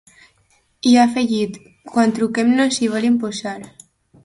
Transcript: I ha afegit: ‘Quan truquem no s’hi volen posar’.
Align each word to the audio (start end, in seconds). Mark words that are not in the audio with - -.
I 0.91 0.93
ha 1.01 1.03
afegit: 1.09 1.59
‘Quan 1.93 2.15
truquem 2.17 2.51
no 2.57 2.67
s’hi 2.79 2.91
volen 2.97 3.23
posar’. 3.27 3.57